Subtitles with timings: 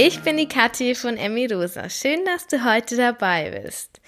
[0.00, 1.90] ich bin die Kathi von Emmy Rosa.
[1.90, 4.00] Schön, dass du heute dabei bist.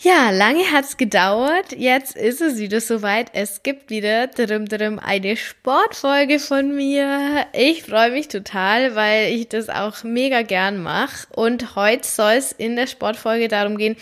[0.00, 1.72] Ja, lange hat's gedauert.
[1.76, 3.30] Jetzt ist es wieder soweit.
[3.32, 7.46] Es gibt wieder drum, drum eine Sportfolge von mir.
[7.52, 11.26] Ich freue mich total, weil ich das auch mega gern mache.
[11.34, 13.96] Und heute soll es in der Sportfolge darum gehen,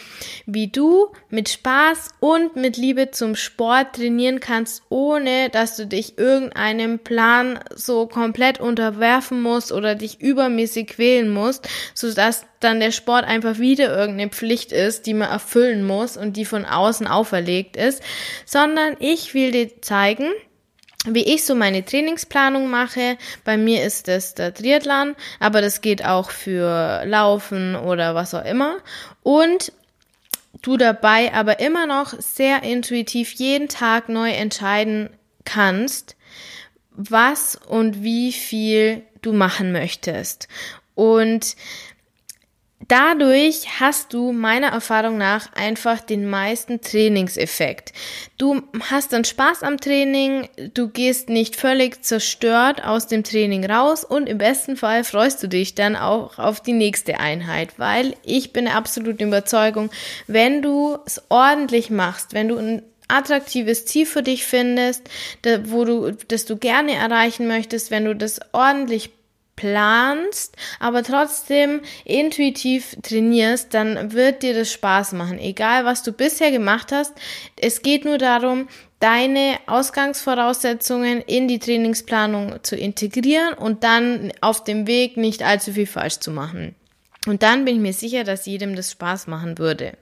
[0.45, 6.19] wie du mit Spaß und mit Liebe zum Sport trainieren kannst, ohne dass du dich
[6.19, 13.25] irgendeinem Plan so komplett unterwerfen musst oder dich übermäßig quälen musst, sodass dann der Sport
[13.25, 18.03] einfach wieder irgendeine Pflicht ist, die man erfüllen muss und die von außen auferlegt ist,
[18.45, 20.31] sondern ich will dir zeigen,
[21.07, 23.17] wie ich so meine Trainingsplanung mache.
[23.45, 28.45] Bei mir ist es der Triathlon, aber das geht auch für Laufen oder was auch
[28.45, 28.79] immer.
[29.23, 29.73] Und
[30.63, 35.11] du dabei aber immer noch sehr intuitiv jeden Tag neu entscheiden
[35.45, 36.17] kannst,
[36.91, 40.49] was und wie viel du machen möchtest.
[40.95, 41.57] Und
[42.89, 47.93] Dadurch hast du meiner Erfahrung nach einfach den meisten Trainingseffekt.
[48.39, 54.05] Du hast dann Spaß am Training, du gehst nicht völlig zerstört aus dem Training raus
[54.05, 58.53] und im besten Fall freust du dich dann auch auf die nächste Einheit, weil ich
[58.53, 59.91] bin der absoluten Überzeugung,
[60.29, 65.03] wenn du es ordentlich machst, wenn du ein attraktives Ziel für dich findest,
[65.65, 69.11] wo du, das du gerne erreichen möchtest, wenn du das ordentlich
[69.57, 75.39] planst, aber trotzdem intuitiv trainierst, dann wird dir das Spaß machen.
[75.39, 77.15] Egal, was du bisher gemacht hast.
[77.57, 78.69] Es geht nur darum,
[79.01, 85.87] deine Ausgangsvoraussetzungen in die Trainingsplanung zu integrieren und dann auf dem Weg nicht allzu viel
[85.87, 86.75] falsch zu machen.
[87.27, 89.95] Und dann bin ich mir sicher, dass jedem das Spaß machen würde.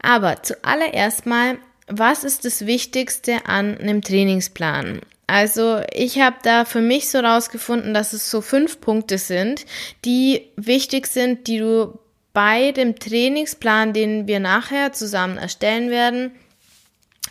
[0.00, 5.00] Aber zuallererst mal, was ist das Wichtigste an einem Trainingsplan?
[5.26, 9.64] Also ich habe da für mich so rausgefunden, dass es so fünf Punkte sind,
[10.04, 11.98] die wichtig sind, die du
[12.32, 16.32] bei dem Trainingsplan, den wir nachher zusammen erstellen werden,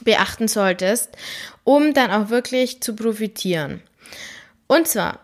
[0.03, 1.09] beachten solltest,
[1.63, 3.81] um dann auch wirklich zu profitieren.
[4.67, 5.19] Und zwar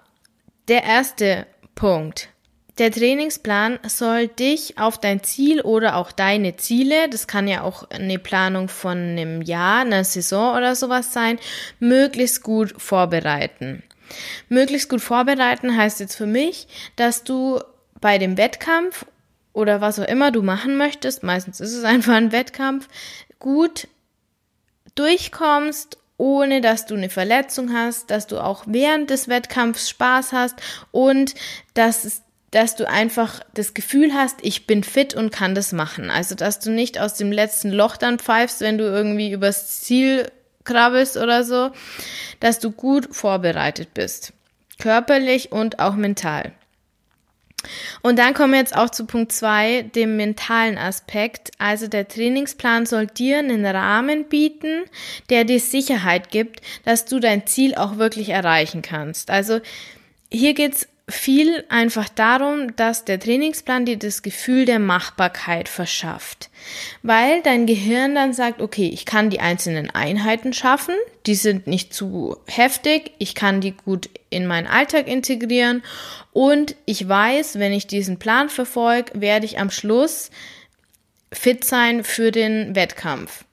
[0.67, 2.29] der erste Punkt.
[2.77, 7.89] Der Trainingsplan soll dich auf dein Ziel oder auch deine Ziele, das kann ja auch
[7.89, 11.39] eine Planung von einem Jahr, einer Saison oder sowas sein,
[11.79, 13.81] möglichst gut vorbereiten.
[14.47, 17.59] Möglichst gut vorbereiten heißt jetzt für mich, dass du
[17.99, 19.05] bei dem Wettkampf
[19.53, 22.88] oder was auch immer du machen möchtest, meistens ist es einfach ein Wettkampf,
[23.39, 23.88] gut
[24.94, 30.55] durchkommst ohne dass du eine Verletzung hast, dass du auch während des Wettkampfs Spaß hast
[30.91, 31.35] und
[31.75, 36.09] dass es dass du einfach das Gefühl hast, ich bin fit und kann das machen.
[36.09, 40.31] Also, dass du nicht aus dem letzten Loch dann pfeifst, wenn du irgendwie übers Ziel
[40.63, 41.71] krabbelst oder so,
[42.39, 44.33] dass du gut vorbereitet bist.
[44.79, 46.53] Körperlich und auch mental.
[48.01, 51.51] Und dann kommen wir jetzt auch zu Punkt zwei, dem mentalen Aspekt.
[51.57, 54.83] Also der Trainingsplan soll dir einen Rahmen bieten,
[55.29, 59.31] der dir Sicherheit gibt, dass du dein Ziel auch wirklich erreichen kannst.
[59.31, 59.59] Also
[60.31, 66.50] hier geht's viel einfach darum, dass der Trainingsplan dir das Gefühl der Machbarkeit verschafft.
[67.01, 70.95] Weil dein Gehirn dann sagt, okay, ich kann die einzelnen Einheiten schaffen,
[71.25, 75.81] die sind nicht zu heftig, ich kann die gut in meinen Alltag integrieren
[76.34, 80.29] und ich weiß, wenn ich diesen Plan verfolge, werde ich am Schluss
[81.31, 83.45] fit sein für den Wettkampf.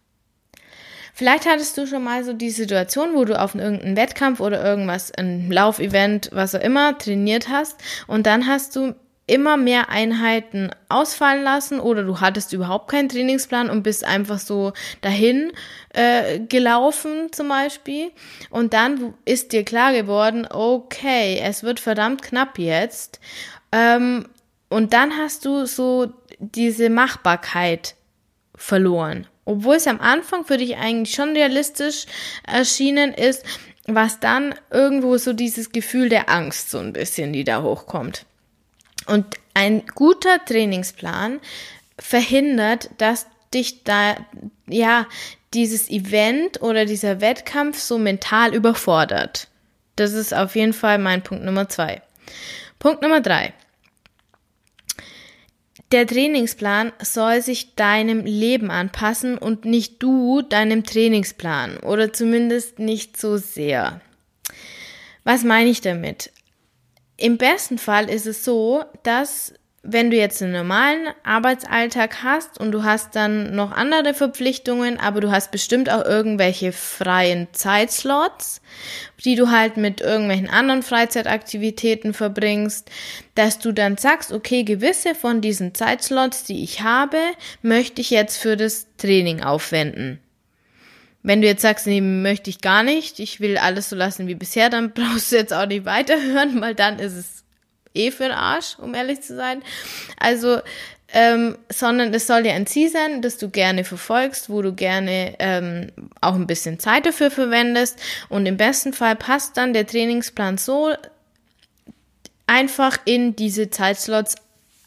[1.17, 5.13] Vielleicht hattest du schon mal so die Situation, wo du auf irgendeinen Wettkampf oder irgendwas,
[5.13, 7.77] ein Laufevent, was auch immer, trainiert hast
[8.09, 8.97] und dann hast du
[9.29, 14.73] immer mehr Einheiten ausfallen lassen oder du hattest überhaupt keinen Trainingsplan und bist einfach so
[15.03, 15.53] dahin
[15.91, 18.11] äh, gelaufen zum Beispiel.
[18.51, 23.21] Und dann ist dir klar geworden, okay, es wird verdammt knapp jetzt.
[23.71, 24.27] Ähm,
[24.69, 27.95] und dann hast du so diese Machbarkeit
[28.57, 32.07] verloren obwohl es am Anfang für dich eigentlich schon realistisch
[32.47, 33.45] erschienen ist,
[33.87, 38.25] was dann irgendwo so dieses Gefühl der Angst so ein bisschen, die da hochkommt.
[39.07, 41.41] Und ein guter Trainingsplan
[41.99, 44.17] verhindert, dass dich da,
[44.67, 45.07] ja,
[45.53, 49.49] dieses Event oder dieser Wettkampf so mental überfordert.
[49.97, 52.03] Das ist auf jeden Fall mein Punkt Nummer zwei.
[52.81, 53.53] Punkt Nummer drei.
[55.93, 63.17] Der Trainingsplan soll sich deinem Leben anpassen und nicht du deinem Trainingsplan oder zumindest nicht
[63.17, 64.01] so sehr.
[65.25, 66.33] Was meine ich damit?
[67.17, 69.55] Im besten Fall ist es so, dass
[69.87, 75.21] wenn du jetzt einen normalen Arbeitsalltag hast und du hast dann noch andere Verpflichtungen, aber
[75.21, 78.63] du hast bestimmt auch irgendwelche freien Zeitslots,
[79.25, 82.91] die du halt mit irgendwelchen anderen Freizeitaktivitäten verbringst,
[83.35, 87.19] dass du dann sagst, okay, gewisse von diesen Zeitslots, die ich habe,
[87.61, 90.19] möchte ich jetzt für das Training aufwenden.
[91.23, 94.35] Wenn du jetzt sagst, nee, möchte ich gar nicht, ich will alles so lassen wie
[94.35, 97.44] bisher, dann brauchst du jetzt auch nicht weiterhören, weil dann ist es
[97.95, 99.63] eh für den Arsch, um ehrlich zu sein.
[100.19, 100.61] Also,
[101.13, 105.37] ähm, sondern es soll dir ein Ziel sein, das du gerne verfolgst, wo du gerne
[105.39, 108.01] ähm, auch ein bisschen Zeit dafür verwendest.
[108.29, 110.93] Und im besten Fall passt dann der Trainingsplan so
[112.47, 114.35] einfach in diese Zeitslots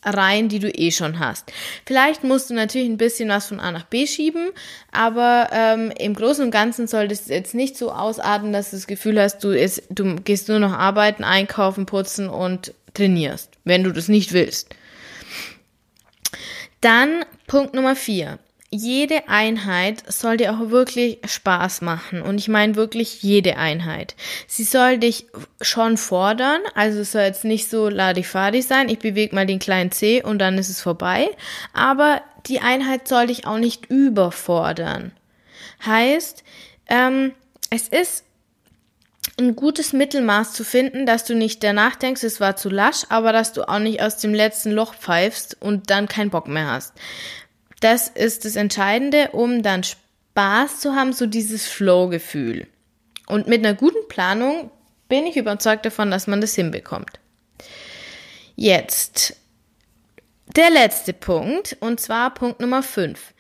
[0.04, 1.52] rein, die du eh schon hast.
[1.86, 4.50] Vielleicht musst du natürlich ein bisschen was von A nach B schieben,
[4.92, 8.88] aber ähm, im Großen und Ganzen soll das jetzt nicht so ausarten, dass du das
[8.88, 13.92] Gefühl hast, du, ist, du gehst nur noch arbeiten, einkaufen, putzen und trainierst, wenn du
[13.92, 14.70] das nicht willst.
[16.82, 18.40] Dann Punkt Nummer vier.
[18.70, 22.22] Jede Einheit soll dir auch wirklich Spaß machen.
[22.22, 24.16] Und ich meine wirklich jede Einheit.
[24.46, 25.28] Sie soll dich
[25.62, 26.60] schon fordern.
[26.76, 28.90] Also es soll jetzt nicht so ladifadi sein.
[28.90, 31.30] Ich bewege mal den kleinen C und dann ist es vorbei.
[31.72, 35.14] Aber die Einheit soll dich auch nicht überfordern.
[35.86, 36.44] Heißt,
[36.88, 37.32] ähm,
[37.70, 38.26] es ist
[39.40, 43.32] ein gutes Mittelmaß zu finden, dass du nicht danach denkst, es war zu lasch, aber
[43.32, 46.94] dass du auch nicht aus dem letzten Loch pfeifst und dann keinen Bock mehr hast.
[47.80, 52.68] Das ist das Entscheidende, um dann Spaß zu haben, so dieses Flow-Gefühl.
[53.28, 54.72] Und mit einer guten Planung
[55.08, 57.20] bin ich überzeugt davon, dass man das hinbekommt.
[58.56, 59.36] Jetzt
[60.56, 63.34] der letzte Punkt, und zwar Punkt Nummer 5.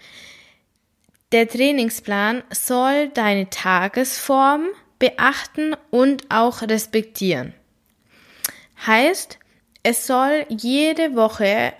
[1.32, 4.68] Der Trainingsplan soll deine Tagesform
[5.00, 7.54] beachten und auch respektieren.
[8.86, 9.40] Heißt,
[9.84, 11.74] es soll jede Woche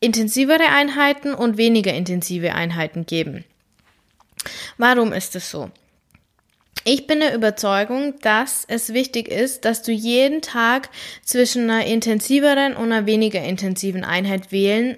[0.00, 3.44] intensivere Einheiten und weniger intensive Einheiten geben.
[4.78, 5.70] Warum ist es so?
[6.84, 10.88] Ich bin der Überzeugung, dass es wichtig ist, dass du jeden Tag
[11.22, 14.96] zwischen einer intensiveren und einer weniger intensiven Einheit wählen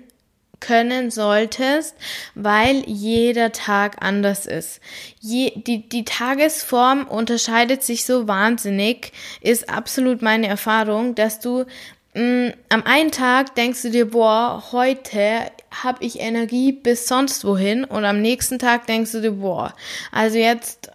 [0.63, 1.95] können solltest,
[2.35, 4.81] weil jeder Tag anders ist.
[5.21, 9.13] Je, die, die Tagesform unterscheidet sich so wahnsinnig,
[9.43, 11.67] ist absolut meine Erfahrung, dass du
[12.15, 15.51] mh, mm, am einen Tag denkst du dir, boah, heute
[15.83, 19.75] habe ich Energie bis sonst wohin und am nächsten Tag denkst du dir, boah,
[20.13, 20.91] also jetzt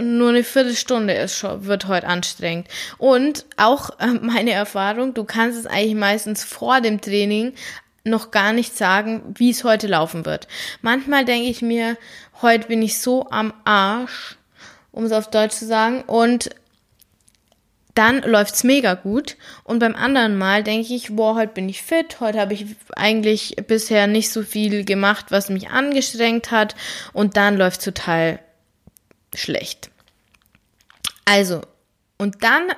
[0.00, 2.68] nur eine Viertelstunde ist schon, wird heute anstrengend.
[2.98, 7.54] Und auch äh, meine Erfahrung, du kannst es eigentlich meistens vor dem Training
[8.04, 10.48] noch gar nicht sagen, wie es heute laufen wird.
[10.80, 11.96] Manchmal denke ich mir,
[12.40, 14.36] heute bin ich so am Arsch,
[14.90, 16.50] um es auf Deutsch zu sagen, und
[17.94, 19.36] dann läuft's mega gut.
[19.64, 22.66] Und beim anderen Mal denke ich, boah, heute bin ich fit, heute habe ich
[22.96, 26.74] eigentlich bisher nicht so viel gemacht, was mich angestrengt hat,
[27.12, 28.38] und dann läuft's total
[29.34, 29.90] schlecht.
[31.24, 31.62] Also,
[32.18, 32.72] und dann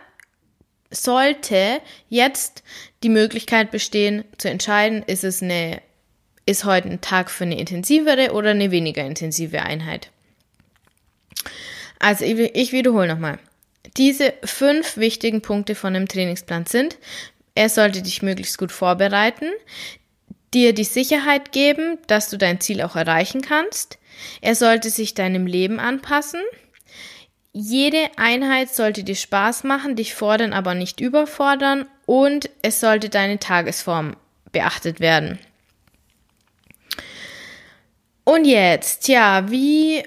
[0.95, 2.63] sollte jetzt
[3.03, 5.83] die Möglichkeit bestehen, zu entscheiden, ist es eine,
[6.47, 10.11] ist heute ein Tag für eine intensivere oder eine weniger intensive Einheit.
[11.99, 13.39] Also ich, ich wiederhole nochmal.
[13.97, 16.99] Diese fünf wichtigen Punkte von dem Trainingsplan sind,
[17.55, 19.47] er sollte dich möglichst gut vorbereiten,
[20.53, 23.99] dir die Sicherheit geben, dass du dein Ziel auch erreichen kannst.
[24.41, 26.41] Er sollte sich deinem Leben anpassen.
[27.57, 33.39] Jede Einheit sollte dir Spaß machen, dich fordern, aber nicht überfordern und es sollte deine
[33.39, 34.17] Tagesform
[34.51, 35.39] beachtet werden.
[38.25, 40.03] Und jetzt, ja, wie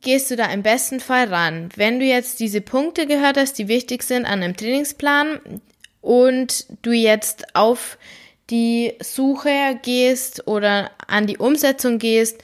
[0.00, 1.68] gehst du da im besten Fall ran?
[1.76, 5.60] Wenn du jetzt diese Punkte gehört hast, die wichtig sind an einem Trainingsplan
[6.00, 7.98] und du jetzt auf
[8.48, 12.42] die Suche gehst oder an die Umsetzung gehst,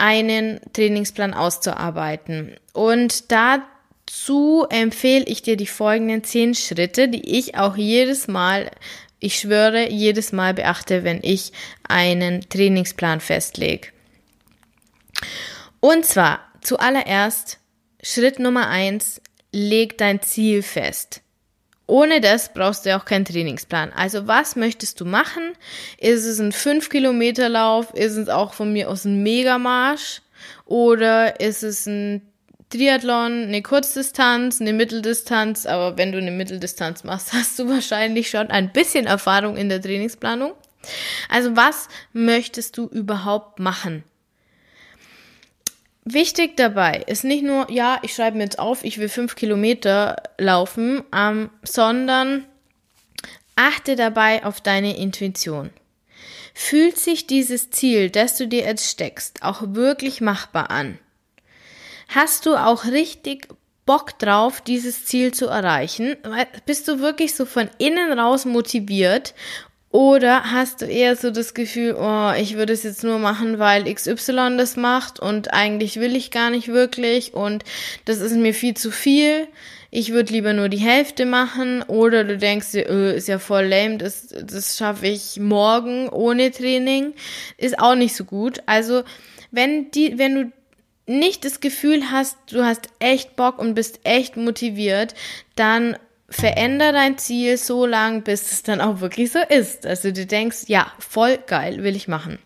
[0.00, 2.56] einen Trainingsplan auszuarbeiten.
[2.72, 8.70] Und dazu empfehle ich dir die folgenden zehn Schritte, die ich auch jedes Mal,
[9.18, 11.52] ich schwöre, jedes Mal beachte, wenn ich
[11.86, 13.88] einen Trainingsplan festlege.
[15.80, 17.58] Und zwar zuallererst
[18.02, 19.20] Schritt Nummer eins,
[19.52, 21.20] leg dein Ziel fest.
[21.90, 23.92] Ohne das brauchst du ja auch keinen Trainingsplan.
[23.92, 25.52] Also was möchtest du machen?
[25.98, 27.92] Ist es ein 5 Kilometer Lauf?
[27.94, 30.22] Ist es auch von mir aus ein Megamarsch?
[30.66, 32.22] Oder ist es ein
[32.70, 35.66] Triathlon, eine Kurzdistanz, eine Mitteldistanz?
[35.66, 39.82] Aber wenn du eine Mitteldistanz machst, hast du wahrscheinlich schon ein bisschen Erfahrung in der
[39.82, 40.52] Trainingsplanung.
[41.28, 44.04] Also was möchtest du überhaupt machen?
[46.04, 50.16] Wichtig dabei ist nicht nur, ja, ich schreibe mir jetzt auf, ich will fünf Kilometer
[50.38, 52.46] laufen, ähm, sondern
[53.54, 55.70] achte dabei auf deine Intuition.
[56.54, 60.98] fühlt sich dieses Ziel, das du dir jetzt steckst, auch wirklich machbar an?
[62.08, 63.48] Hast du auch richtig
[63.86, 66.16] Bock drauf, dieses Ziel zu erreichen?
[66.66, 69.34] Bist du wirklich so von innen raus motiviert
[69.92, 73.92] oder hast du eher so das Gefühl, oh, ich würde es jetzt nur machen, weil
[73.92, 77.64] XY das macht und eigentlich will ich gar nicht wirklich und
[78.04, 79.48] das ist mir viel zu viel.
[79.90, 81.82] Ich würde lieber nur die Hälfte machen.
[81.82, 86.52] Oder du denkst dir, öh, ist ja voll lame, das, das schaffe ich morgen ohne
[86.52, 87.14] Training.
[87.56, 88.62] Ist auch nicht so gut.
[88.66, 89.02] Also,
[89.50, 90.52] wenn die, wenn du
[91.06, 95.14] nicht das Gefühl hast, du hast echt Bock und bist echt motiviert,
[95.56, 95.96] dann
[96.30, 99.84] veränder dein Ziel so lang, bis es dann auch wirklich so ist.
[99.84, 102.38] Also du denkst, ja, voll geil, will ich machen.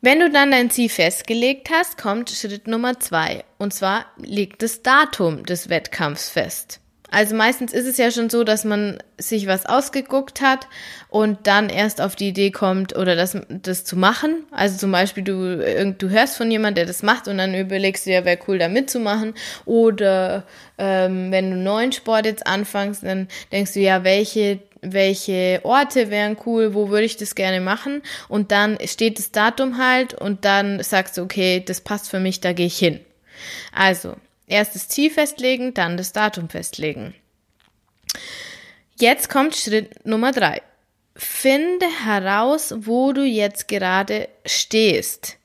[0.00, 3.44] Wenn du dann dein Ziel festgelegt hast, kommt Schritt Nummer zwei.
[3.58, 6.81] Und zwar liegt das Datum des Wettkampfs fest.
[7.12, 10.66] Also meistens ist es ja schon so, dass man sich was ausgeguckt hat
[11.10, 14.44] und dann erst auf die Idee kommt oder das, das zu machen.
[14.50, 18.12] Also zum Beispiel du, du hörst von jemandem, der das macht und dann überlegst du
[18.12, 19.34] ja, wäre cool da mitzumachen.
[19.66, 20.44] Oder
[20.78, 26.10] ähm, wenn du einen neuen Sport jetzt anfängst, dann denkst du ja, welche welche Orte
[26.10, 30.44] wären cool, wo würde ich das gerne machen und dann steht das Datum halt und
[30.44, 32.98] dann sagst du, okay, das passt für mich, da gehe ich hin.
[33.72, 34.16] Also,
[34.52, 37.14] Erst das Ziel festlegen, dann das Datum festlegen.
[39.00, 40.60] Jetzt kommt Schritt Nummer drei.
[41.16, 45.38] Finde heraus, wo du jetzt gerade stehst.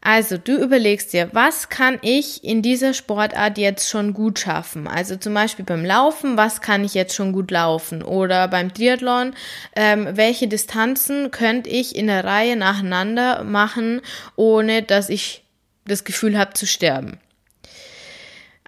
[0.00, 4.88] Also du überlegst dir, was kann ich in dieser Sportart jetzt schon gut schaffen?
[4.88, 8.02] Also zum Beispiel beim Laufen, was kann ich jetzt schon gut laufen?
[8.02, 9.34] Oder beim Triathlon,
[9.76, 14.00] ähm, welche Distanzen könnte ich in der Reihe nacheinander machen,
[14.34, 15.44] ohne dass ich
[15.86, 17.20] das Gefühl habe zu sterben?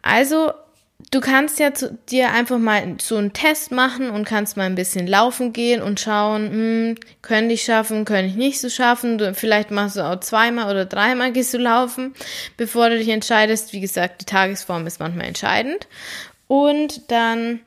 [0.07, 0.53] Also,
[1.11, 4.75] du kannst ja zu, dir einfach mal so einen Test machen und kannst mal ein
[4.75, 9.19] bisschen laufen gehen und schauen, hm, könnte ich schaffen, könnte ich nicht so schaffen.
[9.19, 12.15] Du, vielleicht machst du auch zweimal oder dreimal gehst du laufen,
[12.57, 13.73] bevor du dich entscheidest.
[13.73, 15.87] Wie gesagt, die Tagesform ist manchmal entscheidend.
[16.49, 17.61] Und dann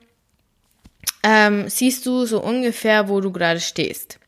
[1.22, 4.18] ähm, siehst du so ungefähr, wo du gerade stehst.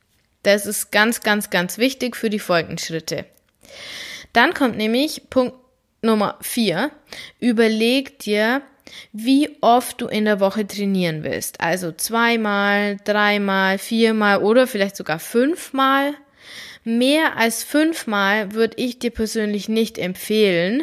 [0.43, 3.25] Das ist ganz, ganz, ganz wichtig für die folgenden Schritte.
[4.33, 5.55] Dann kommt nämlich Punkt
[6.03, 6.91] Nummer vier,
[7.39, 8.63] überleg dir,
[9.13, 11.61] wie oft du in der Woche trainieren willst.
[11.61, 16.15] Also zweimal, dreimal, viermal oder vielleicht sogar fünfmal.
[16.85, 20.83] Mehr als fünfmal würde ich dir persönlich nicht empfehlen.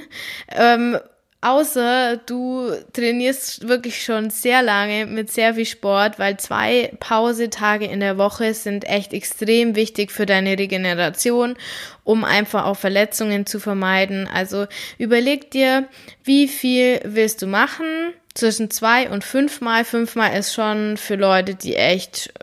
[0.50, 0.98] Ähm,
[1.41, 8.01] Außer du trainierst wirklich schon sehr lange mit sehr viel Sport, weil zwei Pausetage in
[8.01, 11.55] der Woche sind echt extrem wichtig für deine Regeneration,
[12.03, 14.27] um einfach auch Verletzungen zu vermeiden.
[14.27, 14.67] Also
[14.98, 15.88] überleg dir,
[16.25, 17.86] wie viel willst du machen?
[18.34, 19.86] Zwischen zwei und fünfmal.
[19.86, 22.34] Fünfmal ist schon für Leute, die echt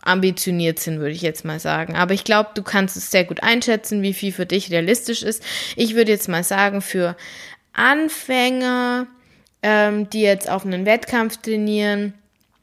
[0.00, 1.96] ambitioniert sind, würde ich jetzt mal sagen.
[1.96, 5.42] Aber ich glaube, du kannst es sehr gut einschätzen, wie viel für dich realistisch ist.
[5.76, 7.16] Ich würde jetzt mal sagen, für
[7.74, 9.06] Anfänger,
[9.62, 12.14] ähm, die jetzt auf einen Wettkampf trainieren,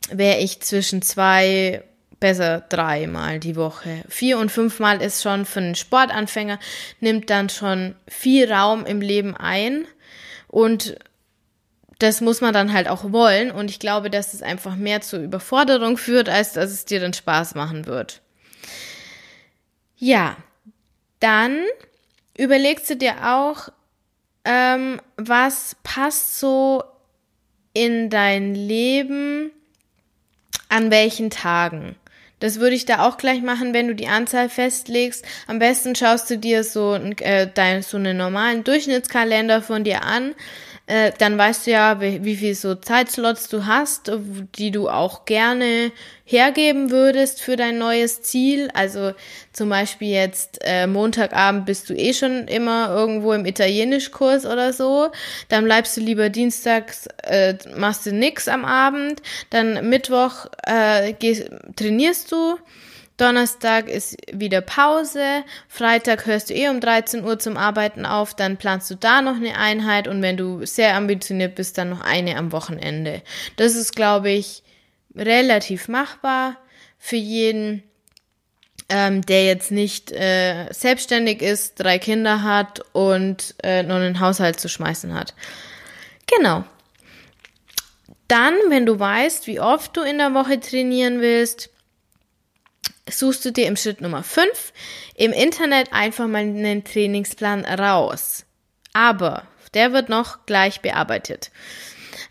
[0.09, 1.83] wäre ich zwischen zwei,
[2.19, 4.03] besser dreimal die Woche.
[4.07, 6.59] Vier und fünfmal ist schon für einen Sportanfänger,
[6.99, 9.85] nimmt dann schon viel Raum im Leben ein
[10.47, 10.97] und
[11.99, 15.19] das muss man dann halt auch wollen und ich glaube, dass es einfach mehr zur
[15.19, 18.21] Überforderung führt, als dass es dir dann Spaß machen wird.
[19.97, 20.35] Ja,
[21.19, 21.63] dann
[22.35, 23.69] überlegst du dir auch,
[24.45, 26.83] ähm, was passt so
[27.73, 29.51] in dein Leben
[30.69, 31.95] an welchen Tagen?
[32.39, 35.23] Das würde ich da auch gleich machen, wenn du die Anzahl festlegst.
[35.45, 40.33] Am besten schaust du dir so, äh, dein, so einen normalen Durchschnittskalender von dir an
[40.91, 44.11] äh, dann weißt du ja, wie, wie viel so Zeitslots du hast,
[44.55, 45.93] die du auch gerne
[46.25, 48.69] hergeben würdest für dein neues Ziel.
[48.73, 49.13] Also
[49.53, 55.11] zum Beispiel jetzt äh, Montagabend bist du eh schon immer irgendwo im Italienischkurs oder so.
[55.47, 59.21] Dann bleibst du lieber dienstags, äh, machst du nix am Abend.
[59.49, 62.57] Dann Mittwoch äh, gehst, trainierst du.
[63.21, 68.57] Donnerstag ist wieder Pause, Freitag hörst du eh um 13 Uhr zum Arbeiten auf, dann
[68.57, 72.35] planst du da noch eine Einheit und wenn du sehr ambitioniert bist, dann noch eine
[72.35, 73.21] am Wochenende.
[73.57, 74.63] Das ist, glaube ich,
[75.15, 76.57] relativ machbar
[76.97, 77.83] für jeden,
[78.89, 84.59] ähm, der jetzt nicht äh, selbstständig ist, drei Kinder hat und äh, noch einen Haushalt
[84.59, 85.35] zu schmeißen hat.
[86.25, 86.63] Genau.
[88.27, 91.70] Dann, wenn du weißt, wie oft du in der Woche trainieren willst,
[93.13, 94.47] suchst du dir im Schritt Nummer 5
[95.15, 98.45] im Internet einfach mal einen Trainingsplan raus.
[98.93, 101.51] Aber der wird noch gleich bearbeitet.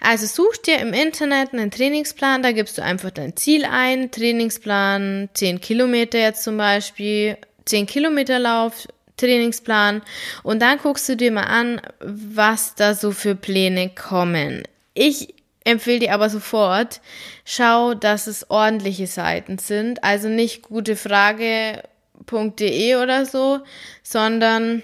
[0.01, 5.29] Also such dir im Internet einen Trainingsplan, da gibst du einfach dein Ziel ein, Trainingsplan
[5.35, 10.03] 10 Kilometer jetzt zum Beispiel, 10 Kilometer Lauf, Trainingsplan
[10.43, 14.63] und dann guckst du dir mal an, was da so für Pläne kommen.
[14.95, 15.35] Ich
[15.71, 17.01] empfehle dir aber sofort,
[17.45, 23.61] schau, dass es ordentliche Seiten sind, also nicht gutefrage.de oder so,
[24.03, 24.83] sondern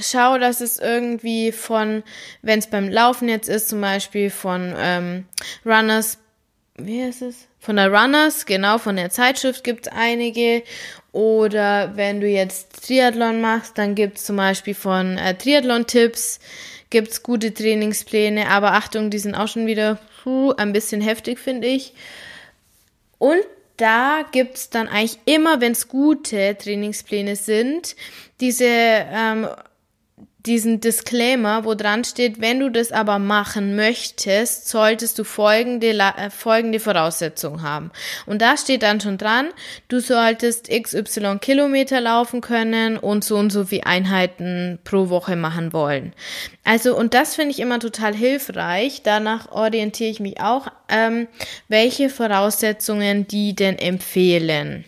[0.00, 2.02] schau, dass es irgendwie von,
[2.42, 5.26] wenn es beim Laufen jetzt ist, zum Beispiel von ähm,
[5.64, 6.18] Runners,
[6.76, 7.46] wie heißt es?
[7.60, 10.62] Von der Runners, genau, von der Zeitschrift gibt es einige.
[11.10, 16.38] Oder wenn du jetzt Triathlon machst, dann gibt es zum Beispiel von äh, Triathlon-Tipps,
[16.90, 18.48] gibt es gute Trainingspläne.
[18.48, 21.92] Aber Achtung, die sind auch schon wieder puh, ein bisschen heftig, finde ich.
[23.18, 23.42] Und
[23.76, 27.96] da gibt es dann eigentlich immer, wenn es gute Trainingspläne sind,
[28.40, 29.48] diese ähm,
[30.46, 36.30] diesen Disclaimer, wo dran steht, wenn du das aber machen möchtest, solltest du folgende, äh,
[36.30, 37.90] folgende Voraussetzungen haben.
[38.24, 39.48] Und da steht dann schon dran,
[39.88, 45.72] du solltest XY Kilometer laufen können und so und so wie Einheiten pro Woche machen
[45.72, 46.12] wollen.
[46.62, 49.02] Also, und das finde ich immer total hilfreich.
[49.02, 51.26] Danach orientiere ich mich auch, ähm,
[51.66, 54.84] welche Voraussetzungen die denn empfehlen.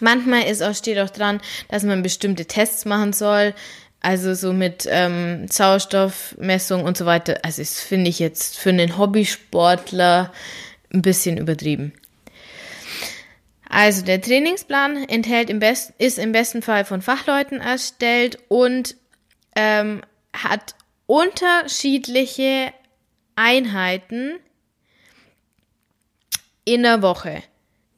[0.00, 3.54] Manchmal ist auch, steht auch dran, dass man bestimmte Tests machen soll.
[4.00, 7.38] Also so mit ähm, Sauerstoffmessung und so weiter.
[7.42, 10.32] Also das finde ich jetzt für einen Hobbysportler
[10.92, 11.92] ein bisschen übertrieben.
[13.68, 18.96] Also der Trainingsplan enthält im besten, ist im besten Fall von Fachleuten erstellt und
[19.54, 20.02] ähm,
[20.32, 20.74] hat
[21.06, 22.72] unterschiedliche
[23.36, 24.38] Einheiten
[26.64, 27.42] in der Woche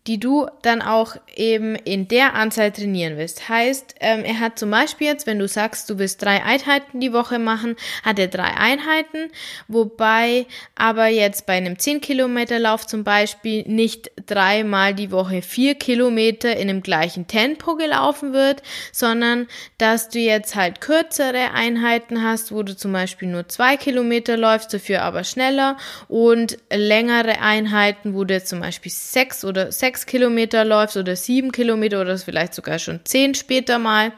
[0.06, 3.50] die du dann auch eben in der Anzahl trainieren willst.
[3.50, 7.12] Heißt, ähm, er hat zum Beispiel jetzt, wenn du sagst, du willst drei Einheiten die
[7.12, 9.30] Woche machen, hat er drei Einheiten,
[9.68, 15.74] wobei aber jetzt bei einem 10 Kilometer Lauf zum Beispiel nicht dreimal die Woche vier
[15.74, 22.52] Kilometer in dem gleichen Tempo gelaufen wird, sondern dass du jetzt halt kürzere Einheiten hast,
[22.52, 25.76] wo du zum Beispiel nur zwei Kilometer läufst, dafür aber schneller
[26.08, 31.16] und längere Einheiten, wo du jetzt zum Beispiel sechs oder sechs sechs Kilometer läufst oder
[31.16, 34.12] sieben Kilometer oder vielleicht sogar schon zehn später mal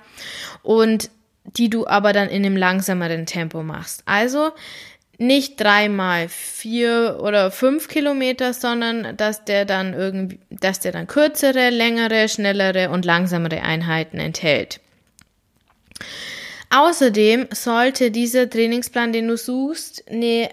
[0.62, 1.10] und
[1.44, 4.02] die du aber dann in einem langsameren Tempo machst.
[4.04, 4.50] Also
[5.16, 11.70] nicht dreimal vier oder fünf Kilometer, sondern dass der dann irgendwie, dass der dann kürzere,
[11.70, 14.78] längere, schnellere und langsamere Einheiten enthält.
[16.68, 20.50] Außerdem sollte dieser Trainingsplan, den du suchst, eine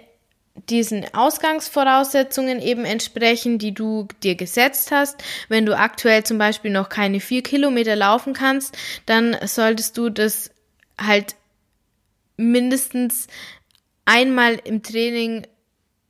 [0.67, 5.23] diesen Ausgangsvoraussetzungen eben entsprechen, die du dir gesetzt hast.
[5.47, 10.51] Wenn du aktuell zum Beispiel noch keine vier Kilometer laufen kannst, dann solltest du das
[10.99, 11.35] halt
[12.37, 13.27] mindestens
[14.05, 15.45] einmal im Training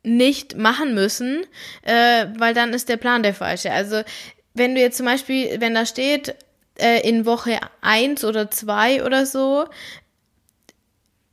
[0.04, 1.44] nicht machen müssen,
[1.84, 3.72] äh, weil dann ist der Plan der falsche.
[3.72, 4.02] Also
[4.54, 6.36] wenn du jetzt zum Beispiel, wenn da steht,
[6.76, 9.66] äh, in Woche eins oder zwei oder so,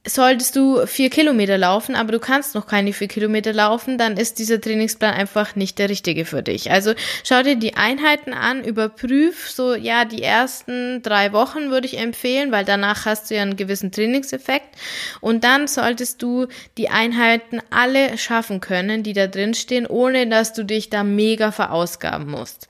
[0.07, 4.39] solltest du vier Kilometer laufen, aber du kannst noch keine vier Kilometer laufen, dann ist
[4.39, 6.71] dieser Trainingsplan einfach nicht der richtige für dich.
[6.71, 11.99] Also schau dir die Einheiten an, überprüf so, ja, die ersten drei Wochen würde ich
[11.99, 14.77] empfehlen, weil danach hast du ja einen gewissen Trainingseffekt
[15.21, 16.47] und dann solltest du
[16.79, 21.51] die Einheiten alle schaffen können, die da drin stehen, ohne dass du dich da mega
[21.51, 22.69] verausgaben musst.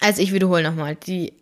[0.00, 1.32] Also ich wiederhole nochmal, die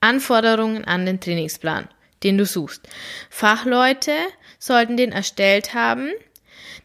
[0.00, 1.88] Anforderungen an den Trainingsplan
[2.22, 2.88] den du suchst.
[3.30, 4.12] Fachleute
[4.58, 6.10] sollten den erstellt haben.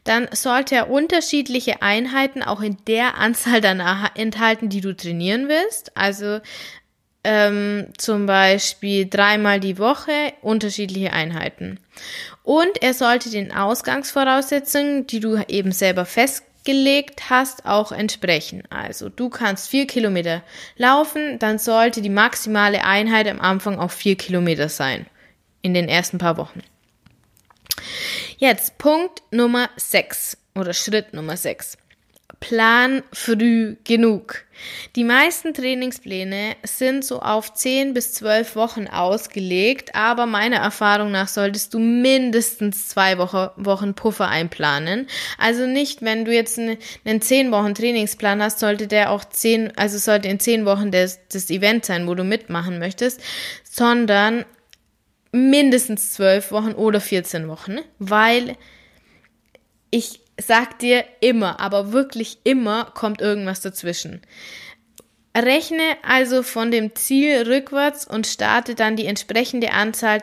[0.04, 5.96] Dann sollte er unterschiedliche Einheiten auch in der Anzahl danach enthalten, die du trainieren willst.
[5.96, 6.40] Also
[7.24, 11.80] ähm, zum Beispiel dreimal die Woche unterschiedliche Einheiten.
[12.44, 18.62] Und er sollte den Ausgangsvoraussetzungen, die du eben selber festgelegt hast, auch entsprechen.
[18.70, 20.42] Also du kannst vier Kilometer
[20.76, 25.06] laufen, dann sollte die maximale Einheit am Anfang auch vier Kilometer sein
[25.66, 26.62] in den ersten paar Wochen.
[28.38, 31.76] Jetzt Punkt Nummer 6 oder Schritt Nummer 6.
[32.40, 34.44] Plan früh genug.
[34.94, 41.28] Die meisten Trainingspläne sind so auf 10 bis 12 Wochen ausgelegt, aber meiner Erfahrung nach
[41.28, 45.06] solltest du mindestens zwei Woche, Wochen Puffer einplanen.
[45.38, 49.76] Also nicht, wenn du jetzt einen, einen 10 Wochen Trainingsplan hast, sollte der auch 10,
[49.76, 53.22] also sollte in 10 Wochen das, das Event sein, wo du mitmachen möchtest,
[53.64, 54.44] sondern
[55.36, 58.56] mindestens zwölf Wochen oder 14 Wochen, weil
[59.90, 64.20] ich sag dir immer, aber wirklich immer kommt irgendwas dazwischen.
[65.36, 70.22] Rechne also von dem Ziel rückwärts und starte dann die entsprechende Anzahl,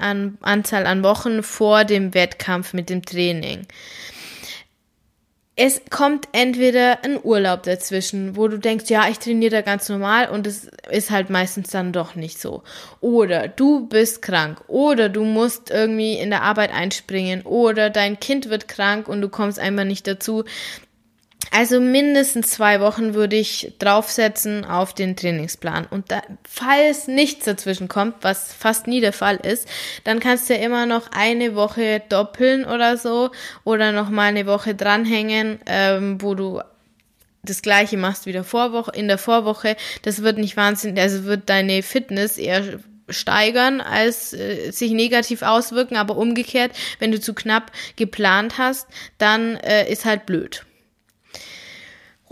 [0.00, 3.66] an, Anzahl an Wochen vor dem Wettkampf mit dem Training.
[5.56, 10.28] Es kommt entweder ein Urlaub dazwischen, wo du denkst, ja, ich trainiere da ganz normal
[10.30, 12.64] und es ist halt meistens dann doch nicht so.
[13.00, 18.50] Oder du bist krank oder du musst irgendwie in der Arbeit einspringen oder dein Kind
[18.50, 20.42] wird krank und du kommst einfach nicht dazu.
[21.50, 25.86] Also mindestens zwei Wochen würde ich draufsetzen auf den Trainingsplan.
[25.88, 29.68] Und da, falls nichts dazwischen kommt, was fast nie der Fall ist,
[30.04, 33.30] dann kannst du ja immer noch eine Woche doppeln oder so
[33.64, 36.60] oder noch mal eine Woche dranhängen, ähm, wo du
[37.42, 39.76] das gleiche machst wie der Vorwoche, in der Vorwoche.
[40.02, 45.96] Das wird nicht wahnsinnig, also wird deine Fitness eher steigern als äh, sich negativ auswirken,
[45.96, 50.64] aber umgekehrt, wenn du zu knapp geplant hast, dann äh, ist halt blöd.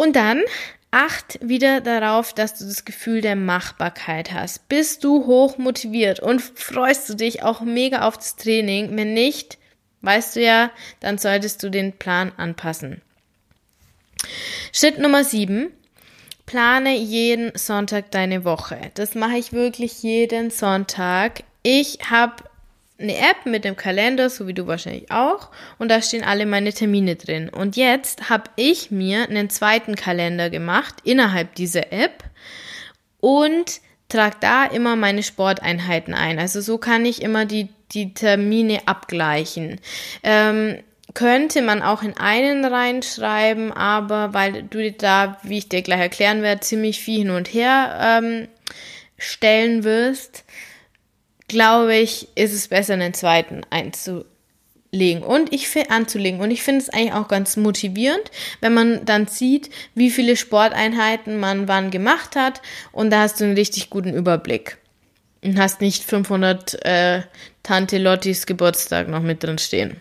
[0.03, 0.43] Und dann
[0.91, 4.69] acht wieder darauf, dass du das Gefühl der Machbarkeit hast.
[4.69, 8.97] Bist du hoch motiviert und freust du dich auch mega auf das Training?
[8.97, 9.59] Wenn nicht,
[10.01, 13.01] weißt du ja, dann solltest du den Plan anpassen.
[14.73, 15.71] Schritt Nummer sieben.
[16.47, 18.91] Plane jeden Sonntag deine Woche.
[18.95, 21.45] Das mache ich wirklich jeden Sonntag.
[21.63, 22.43] Ich habe
[23.03, 26.73] eine App mit dem Kalender, so wie du wahrscheinlich auch, und da stehen alle meine
[26.73, 27.49] Termine drin.
[27.49, 32.25] Und jetzt habe ich mir einen zweiten Kalender gemacht innerhalb dieser App
[33.21, 36.39] und trage da immer meine Sporteinheiten ein.
[36.39, 39.81] Also so kann ich immer die, die Termine abgleichen.
[40.23, 40.79] Ähm,
[41.15, 46.43] könnte man auch in einen reinschreiben, aber weil du da, wie ich dir gleich erklären
[46.43, 48.49] werde, ziemlich viel hin und her ähm,
[49.19, 50.45] stellen wirst,
[51.49, 56.41] glaube ich, ist es besser, einen zweiten einzulegen und ich anzulegen.
[56.41, 61.39] Und ich finde es eigentlich auch ganz motivierend, wenn man dann sieht, wie viele Sporteinheiten
[61.39, 64.79] man wann gemacht hat und da hast du einen richtig guten Überblick.
[65.45, 67.23] Und hast nicht 500 äh,
[67.65, 70.01] Tante Lottis Geburtstag noch mit drin stehen.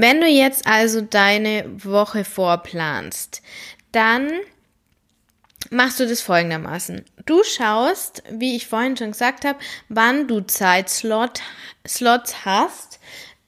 [0.00, 3.42] Wenn du jetzt also deine Woche vorplanst,
[3.92, 4.30] dann
[5.68, 7.04] machst du das folgendermaßen.
[7.26, 9.58] Du schaust, wie ich vorhin schon gesagt habe,
[9.90, 11.42] wann du Zeitslots
[12.46, 12.98] hast,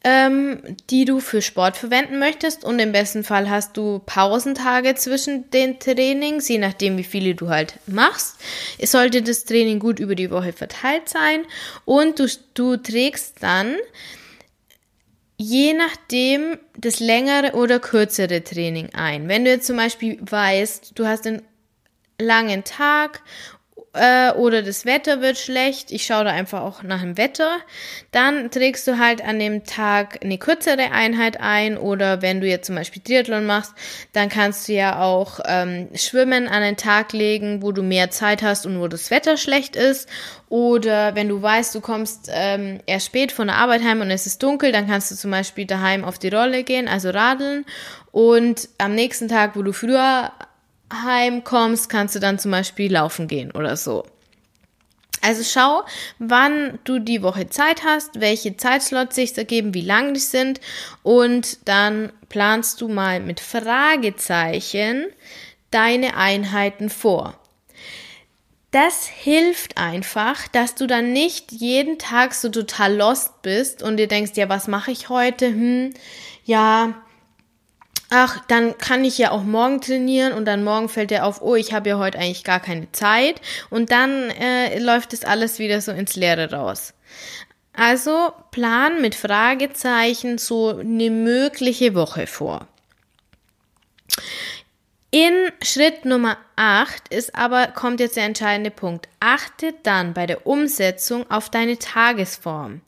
[0.04, 5.48] ähm, die du für Sport verwenden möchtest und im besten Fall hast du Pausentage zwischen
[5.52, 8.36] den Trainings, je nachdem wie viele du halt machst.
[8.76, 11.46] Es sollte das Training gut über die Woche verteilt sein
[11.86, 13.74] und du, du trägst dann
[15.42, 19.28] je nachdem das längere oder kürzere Training ein.
[19.28, 21.42] Wenn du jetzt zum Beispiel weißt, du hast einen
[22.20, 23.22] langen Tag
[23.94, 27.58] äh, oder das Wetter wird schlecht, ich schaue da einfach auch nach dem Wetter,
[28.10, 31.76] dann trägst du halt an dem Tag eine kürzere Einheit ein.
[31.76, 33.72] Oder wenn du jetzt zum Beispiel Triathlon machst,
[34.12, 38.42] dann kannst du ja auch ähm, Schwimmen an den Tag legen, wo du mehr Zeit
[38.42, 40.08] hast und wo das Wetter schlecht ist.
[40.48, 44.26] Oder wenn du weißt, du kommst ähm, erst spät von der Arbeit heim und es
[44.26, 47.64] ist dunkel, dann kannst du zum Beispiel daheim auf die Rolle gehen, also radeln.
[48.10, 50.30] Und am nächsten Tag, wo du früher
[50.92, 54.04] heimkommst, kannst du dann zum Beispiel laufen gehen oder so.
[55.24, 55.84] Also schau,
[56.18, 60.60] wann du die Woche Zeit hast, welche Zeitslots sich ergeben, wie lang die sind
[61.04, 65.06] und dann planst du mal mit Fragezeichen
[65.70, 67.38] deine Einheiten vor.
[68.72, 74.08] Das hilft einfach, dass du dann nicht jeden Tag so total lost bist und dir
[74.08, 75.46] denkst, ja, was mache ich heute?
[75.46, 75.94] Hm,
[76.44, 77.01] ja,
[78.12, 81.54] ach, dann kann ich ja auch morgen trainieren und dann morgen fällt dir auf, oh,
[81.56, 85.80] ich habe ja heute eigentlich gar keine Zeit und dann äh, läuft das alles wieder
[85.80, 86.92] so ins Leere raus.
[87.72, 92.68] Also plan mit Fragezeichen so eine mögliche Woche vor.
[95.10, 99.08] In Schritt Nummer 8 ist aber, kommt jetzt der entscheidende Punkt.
[99.20, 102.82] Achte dann bei der Umsetzung auf deine Tagesform.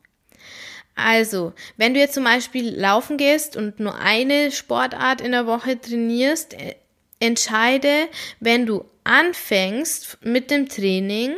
[0.97, 5.81] Also, wenn du jetzt zum Beispiel laufen gehst und nur eine Sportart in der Woche
[5.81, 6.77] trainierst, äh,
[7.25, 8.09] entscheide,
[8.41, 11.35] wenn du anfängst mit dem Training,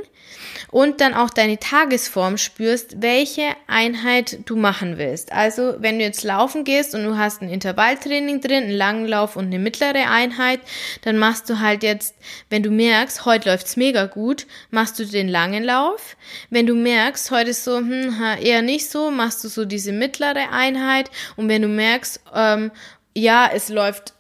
[0.71, 5.33] und dann auch deine Tagesform spürst, welche Einheit du machen willst.
[5.33, 9.37] Also wenn du jetzt laufen gehst und du hast ein Intervalltraining drin, einen langen Lauf
[9.37, 10.61] und eine mittlere Einheit,
[11.03, 12.15] dann machst du halt jetzt,
[12.51, 16.17] wenn du merkst, heute läuft's mega gut, machst du den langen Lauf.
[16.51, 20.51] Wenn du merkst, heute ist so, hm, eher nicht so, machst du so diese mittlere
[20.51, 21.11] Einheit.
[21.37, 22.71] Und wenn du merkst, ähm,
[23.15, 24.16] ja, es läuft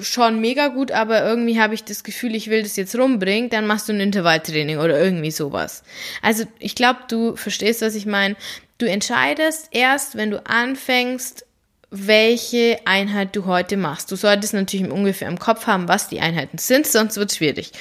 [0.00, 3.66] schon mega gut, aber irgendwie habe ich das Gefühl, ich will das jetzt rumbringen, dann
[3.66, 5.82] machst du ein Intervalltraining oder irgendwie sowas.
[6.22, 8.36] Also ich glaube, du verstehst, was ich meine.
[8.78, 11.46] Du entscheidest erst, wenn du anfängst,
[11.90, 14.10] welche Einheit du heute machst.
[14.10, 17.72] Du solltest natürlich ungefähr im Kopf haben, was die Einheiten sind, sonst wird es schwierig.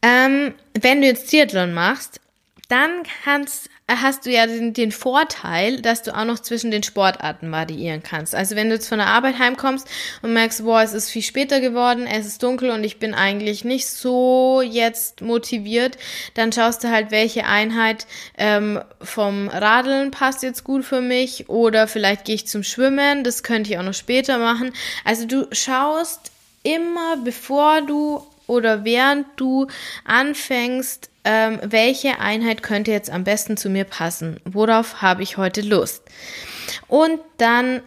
[0.00, 2.20] Ähm, wenn du jetzt Triathlon machst,
[2.68, 7.50] dann kannst, hast du ja den, den, Vorteil, dass du auch noch zwischen den Sportarten
[7.50, 8.34] variieren kannst.
[8.34, 9.88] Also wenn du jetzt von der Arbeit heimkommst
[10.20, 13.64] und merkst, boah, es ist viel später geworden, es ist dunkel und ich bin eigentlich
[13.64, 15.96] nicht so jetzt motiviert,
[16.34, 21.88] dann schaust du halt, welche Einheit ähm, vom Radeln passt jetzt gut für mich oder
[21.88, 24.72] vielleicht gehe ich zum Schwimmen, das könnte ich auch noch später machen.
[25.04, 26.30] Also du schaust
[26.62, 29.68] immer, bevor du oder während du
[30.04, 34.40] anfängst, ähm, welche Einheit könnte jetzt am besten zu mir passen?
[34.44, 36.02] Worauf habe ich heute Lust?
[36.88, 37.82] Und dann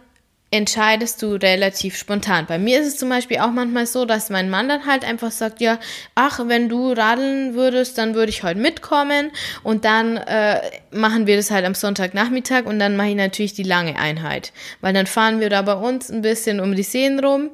[0.52, 2.44] entscheidest du relativ spontan.
[2.46, 5.30] Bei mir ist es zum Beispiel auch manchmal so, dass mein Mann dann halt einfach
[5.30, 5.78] sagt, ja,
[6.14, 11.36] ach, wenn du radeln würdest, dann würde ich heute mitkommen und dann äh, machen wir
[11.36, 15.40] das halt am Sonntagnachmittag und dann mache ich natürlich die lange Einheit, weil dann fahren
[15.40, 17.50] wir da bei uns ein bisschen um die Seen rum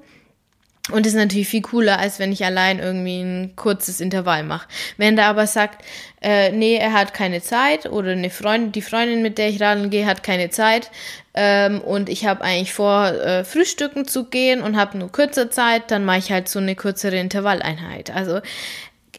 [0.90, 4.68] und ist natürlich viel cooler, als wenn ich allein irgendwie ein kurzes Intervall mache.
[4.96, 5.84] Wenn der aber sagt,
[6.20, 9.90] äh, nee, er hat keine Zeit oder eine Freundin, die Freundin, mit der ich radeln
[9.90, 10.90] gehe, hat keine Zeit
[11.34, 15.90] ähm, und ich habe eigentlich vor, äh, frühstücken zu gehen und habe nur kurze Zeit,
[15.90, 18.10] dann mache ich halt so eine kürzere Intervalleinheit.
[18.10, 18.40] Also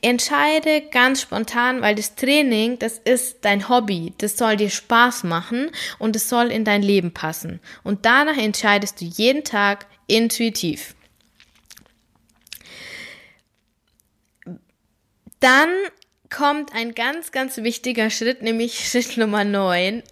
[0.01, 5.71] entscheide ganz spontan, weil das Training, das ist dein Hobby, das soll dir Spaß machen
[5.97, 7.59] und es soll in dein Leben passen.
[7.83, 10.95] Und danach entscheidest du jeden Tag intuitiv.
[15.39, 15.69] Dann
[16.29, 20.03] kommt ein ganz, ganz wichtiger Schritt, nämlich Schritt Nummer 9.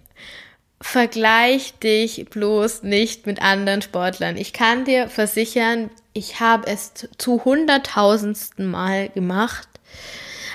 [0.80, 4.38] Vergleich dich bloß nicht mit anderen Sportlern.
[4.38, 9.68] Ich kann dir versichern, ich habe es zu hunderttausendsten Mal gemacht,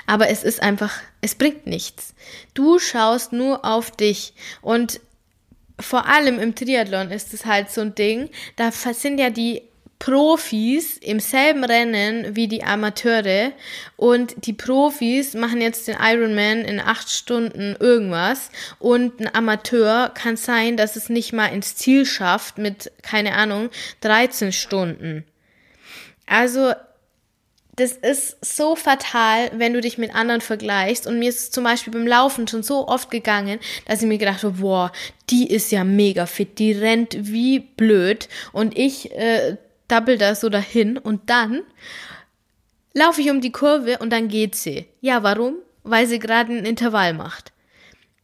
[0.07, 2.13] aber es ist einfach, es bringt nichts.
[2.53, 5.01] Du schaust nur auf dich und
[5.79, 9.63] vor allem im Triathlon ist es halt so ein Ding, da sind ja die
[10.03, 13.53] Profis im selben Rennen wie die Amateure
[13.95, 20.35] und die Profis machen jetzt den Ironman in acht Stunden irgendwas und ein Amateur kann
[20.35, 23.69] sein, dass es nicht mal ins Ziel schafft mit, keine Ahnung,
[24.01, 25.23] 13 Stunden.
[26.25, 26.73] Also
[27.77, 31.07] das ist so fatal, wenn du dich mit anderen vergleichst.
[31.07, 34.17] Und mir ist es zum Beispiel beim Laufen schon so oft gegangen, dass ich mir
[34.17, 34.91] gedacht habe, boah,
[35.29, 38.27] die ist ja mega fit, die rennt wie blöd.
[38.51, 39.55] Und ich äh,
[39.93, 41.61] dabbel da so dahin und dann
[42.93, 44.87] laufe ich um die Kurve und dann geht sie.
[45.01, 45.55] Ja, warum?
[45.83, 47.51] Weil sie gerade ein Intervall macht.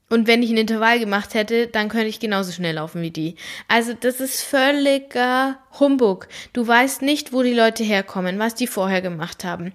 [0.09, 3.35] Und wenn ich ein Intervall gemacht hätte, dann könnte ich genauso schnell laufen wie die.
[3.67, 6.27] Also das ist völliger Humbug.
[6.51, 9.71] Du weißt nicht, wo die Leute herkommen, was die vorher gemacht haben.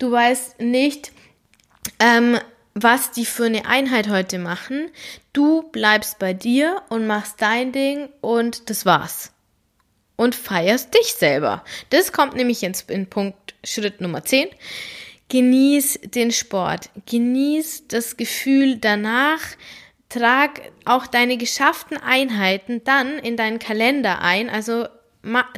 [0.00, 1.12] Du weißt nicht,
[2.00, 2.38] ähm,
[2.74, 4.90] was die für eine Einheit heute machen.
[5.32, 9.35] Du bleibst bei dir und machst dein Ding und das war's
[10.16, 11.64] und feierst dich selber.
[11.90, 14.48] Das kommt nämlich jetzt in Punkt Schritt Nummer 10.
[15.28, 16.90] Genieß den Sport.
[17.06, 19.40] Genieß das Gefühl danach.
[20.08, 24.48] Trag auch deine geschafften Einheiten dann in deinen Kalender ein.
[24.48, 24.86] Also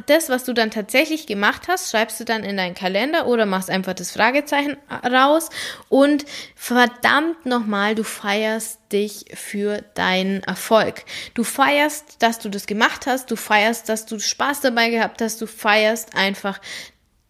[0.07, 3.69] das, was du dann tatsächlich gemacht hast, schreibst du dann in deinen Kalender oder machst
[3.69, 5.49] einfach das Fragezeichen raus.
[5.89, 11.03] Und verdammt nochmal, du feierst dich für deinen Erfolg.
[11.33, 15.41] Du feierst, dass du das gemacht hast, du feierst, dass du Spaß dabei gehabt hast,
[15.41, 16.59] du feierst einfach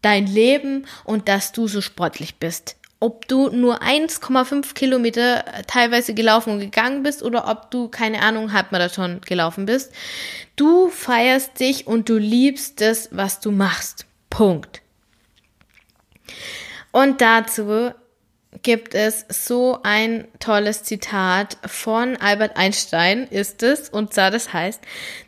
[0.01, 6.53] dein Leben und dass du so sportlich bist ob du nur 1,5 Kilometer teilweise gelaufen
[6.53, 9.93] und gegangen bist oder ob du, keine Ahnung, Halbmarathon gelaufen bist.
[10.55, 14.05] Du feierst dich und du liebst das, was du machst.
[14.29, 14.81] Punkt.
[16.91, 17.91] Und dazu
[18.63, 24.81] gibt es so ein tolles Zitat von Albert Einstein, ist es, und zwar das heißt,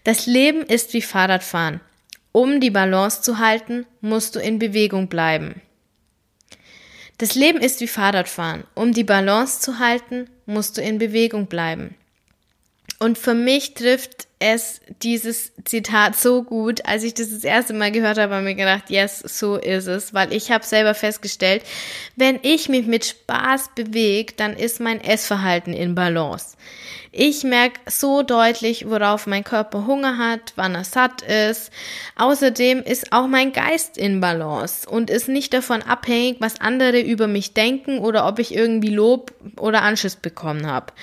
[0.03, 1.79] das Leben ist wie Fahrradfahren.
[2.33, 5.61] Um die Balance zu halten, musst du in Bewegung bleiben.
[7.21, 8.63] Das Leben ist wie Fahrradfahren.
[8.73, 11.93] Um die Balance zu halten, musst du in Bewegung bleiben.
[12.97, 16.83] Und für mich trifft es dieses Zitat so gut.
[16.87, 19.85] Als ich das das erste Mal gehört habe, habe ich mir gedacht, yes, so ist
[19.85, 20.15] es.
[20.15, 21.61] Weil ich habe selber festgestellt,
[22.15, 26.57] wenn ich mich mit Spaß bewege, dann ist mein Essverhalten in Balance.
[27.13, 31.69] Ich merke so deutlich, worauf mein Körper Hunger hat, wann er satt ist.
[32.15, 37.27] Außerdem ist auch mein Geist in Balance und ist nicht davon abhängig, was andere über
[37.27, 40.93] mich denken oder ob ich irgendwie Lob oder Anschiss bekommen habe.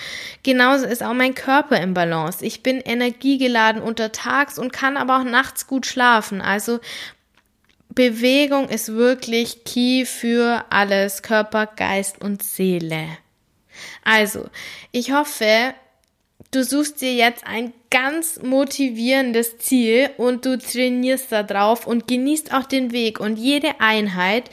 [0.43, 2.43] Genauso ist auch mein Körper in Balance.
[2.43, 6.41] Ich bin energiegeladen untertags und kann aber auch nachts gut schlafen.
[6.41, 6.81] Also
[7.91, 13.09] Bewegung ist wirklich key für alles, Körper, Geist und Seele.
[14.05, 14.47] Also,
[14.91, 15.75] ich hoffe,
[16.51, 22.53] du suchst dir jetzt ein ganz motivierendes Ziel und du trainierst da drauf und genießt
[22.53, 24.51] auch den Weg und jede Einheit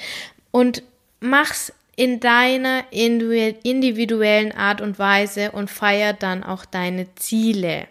[0.51, 0.84] und
[1.19, 7.88] mach's in deiner individuellen Art und Weise und feier dann auch deine Ziele.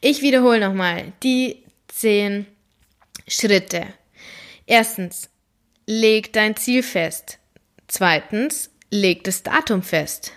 [0.00, 2.46] Ich wiederhole nochmal die zehn
[3.28, 3.86] Schritte.
[4.66, 5.28] Erstens,
[5.86, 7.38] leg dein Ziel fest.
[7.88, 10.32] Zweitens, leg das Datum fest.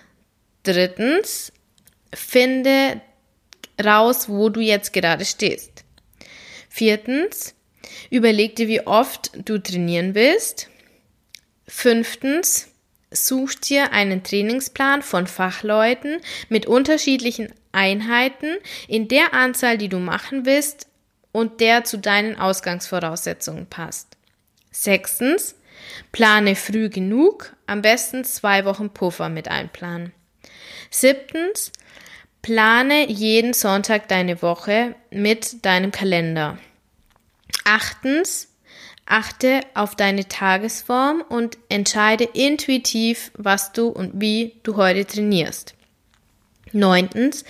[0.62, 1.52] Drittens,
[2.14, 3.00] finde
[3.82, 5.84] raus, wo du jetzt gerade stehst.
[6.68, 7.54] Viertens,
[8.10, 10.68] überleg dir, wie oft du trainieren willst.
[11.66, 12.68] Fünftens,
[13.10, 18.56] such dir einen Trainingsplan von Fachleuten mit unterschiedlichen Einheiten
[18.88, 20.88] in der Anzahl, die du machen willst
[21.32, 24.16] und der zu deinen Ausgangsvoraussetzungen passt.
[24.70, 25.56] Sechstens,
[26.12, 30.12] plane früh genug, am besten zwei Wochen Puffer mit einplanen.
[30.90, 31.72] Siebtens,
[32.44, 36.58] plane jeden Sonntag deine Woche mit deinem Kalender.
[37.64, 38.48] Achtens,
[39.06, 45.74] achte auf deine Tagesform und entscheide intuitiv, was du und wie du heute trainierst.
[46.72, 47.46] Neuntens,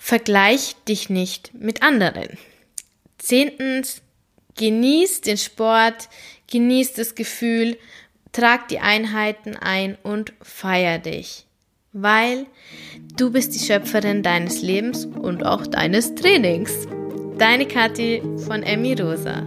[0.00, 2.36] vergleich dich nicht mit anderen.
[3.18, 4.02] Zehntens,
[4.56, 6.08] genieß den Sport,
[6.50, 7.78] genieß das Gefühl,
[8.32, 11.45] trag die Einheiten ein und feier dich
[11.96, 12.46] weil
[13.16, 16.86] du bist die Schöpferin deines Lebens und auch deines Trainings.
[17.38, 19.42] Deine Kathi von Emmy Rosa.